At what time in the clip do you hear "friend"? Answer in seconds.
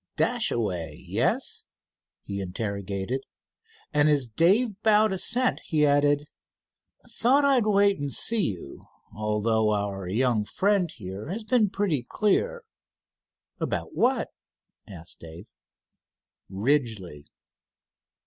10.43-10.89